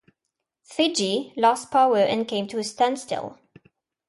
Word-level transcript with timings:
"Fiji" 0.63 1.31
lost 1.37 1.69
power 1.69 1.99
and 1.99 2.27
came 2.27 2.47
to 2.47 2.57
a 2.57 2.63
standstill. 2.63 3.37